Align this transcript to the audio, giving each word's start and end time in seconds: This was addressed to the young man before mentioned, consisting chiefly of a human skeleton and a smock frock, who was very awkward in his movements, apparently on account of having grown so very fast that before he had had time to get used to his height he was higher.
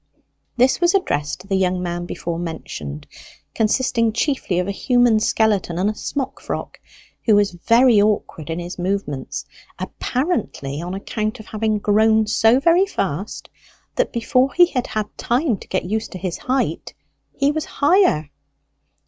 This 0.57 0.81
was 0.81 0.95
addressed 0.95 1.41
to 1.41 1.47
the 1.47 1.53
young 1.55 1.79
man 1.79 2.07
before 2.07 2.39
mentioned, 2.39 3.05
consisting 3.53 4.11
chiefly 4.11 4.57
of 4.57 4.67
a 4.67 4.71
human 4.71 5.19
skeleton 5.19 5.77
and 5.77 5.91
a 5.91 5.93
smock 5.93 6.41
frock, 6.41 6.79
who 7.27 7.35
was 7.35 7.51
very 7.51 8.01
awkward 8.01 8.49
in 8.49 8.57
his 8.57 8.79
movements, 8.79 9.45
apparently 9.77 10.81
on 10.81 10.95
account 10.95 11.39
of 11.39 11.45
having 11.45 11.77
grown 11.77 12.25
so 12.25 12.59
very 12.59 12.87
fast 12.87 13.51
that 13.93 14.11
before 14.11 14.51
he 14.53 14.65
had 14.65 14.87
had 14.87 15.05
time 15.19 15.55
to 15.57 15.67
get 15.67 15.85
used 15.85 16.13
to 16.13 16.17
his 16.17 16.39
height 16.39 16.95
he 17.37 17.51
was 17.51 17.65
higher. 17.65 18.31